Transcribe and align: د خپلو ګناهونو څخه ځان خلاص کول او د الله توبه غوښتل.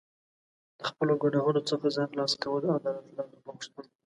د 0.77 0.81
خپلو 0.89 1.13
ګناهونو 1.23 1.61
څخه 1.69 1.85
ځان 1.95 2.07
خلاص 2.11 2.31
کول 2.43 2.63
او 2.73 2.77
د 2.83 2.85
الله 2.99 3.23
توبه 3.31 3.39
غوښتل. 3.55 3.85